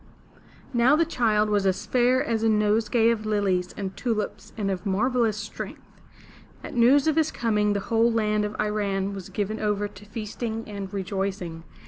Now 0.73 0.95
the 0.95 1.05
child 1.05 1.47
was 1.51 1.67
as 1.67 1.85
fair 1.85 2.23
as 2.23 2.41
a 2.41 2.49
nosegay 2.49 3.11
of 3.11 3.27
lilies 3.27 3.71
and 3.77 3.95
tulips 3.95 4.51
and 4.57 4.71
of 4.71 4.83
marvelous 4.83 5.37
strength. 5.37 6.01
At 6.63 6.73
news 6.73 7.05
of 7.07 7.17
his 7.17 7.29
coming 7.29 7.73
the 7.73 7.81
whole 7.81 8.11
land 8.11 8.43
of 8.43 8.55
I 8.57 8.69
ran' 8.69 9.13
was 9.13 9.29
given 9.29 9.59
over 9.59 9.87
to 9.87 10.05
feasting 10.07 10.67
and 10.67 10.91
rejoicing. 10.91 11.65